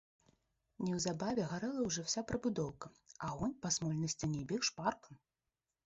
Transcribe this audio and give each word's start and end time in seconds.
Неўзабаве 0.85 1.45
гарэла 1.51 1.85
ўжо 1.89 2.07
ўся 2.07 2.25
прыбудоўка, 2.33 2.87
агонь 3.31 3.57
па 3.67 3.75
смольнай 3.79 4.09
сцяне 4.19 4.41
бег 4.55 4.61
шпарка. 4.73 5.09